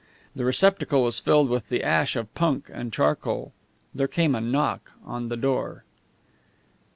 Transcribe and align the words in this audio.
The 0.35 0.45
receptacle 0.45 1.03
was 1.03 1.19
filled 1.19 1.47
with 1.49 1.69
the 1.69 1.83
ash 1.83 2.15
of 2.15 2.33
punk 2.33 2.71
and 2.73 2.91
charcoal. 2.91 3.53
There 3.93 4.07
came 4.07 4.33
a 4.33 4.41
knock 4.41 4.93
on 5.05 5.29
the 5.29 5.37
door. 5.37 5.83